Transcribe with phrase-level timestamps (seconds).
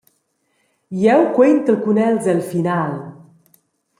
[1.01, 2.91] Jeu quentel cun els el final.